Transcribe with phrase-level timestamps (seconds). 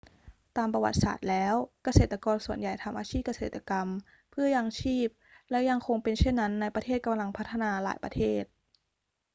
[0.57, 3.87] ตามประวัติศาสตร์แล้ว เกษตรกรส่วนใหญ่ทำอาชีพเกษตรกรรม
[4.31, 5.07] เพื่อยังชีพ
[5.49, 8.43] และยังคงเป็นเช่นนั้นในประเทศกำลังพัฒนาหลายประเทศ